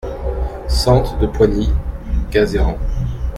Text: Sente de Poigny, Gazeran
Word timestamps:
Sente 0.67 1.15
de 1.17 1.27
Poigny, 1.27 1.67
Gazeran 2.31 2.75